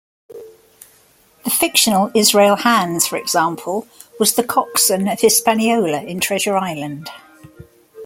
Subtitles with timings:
[1.43, 3.87] The fictional Israel Hands, for example,
[4.19, 7.11] was the coxswain of "Hispaniola" in "Treasure Island".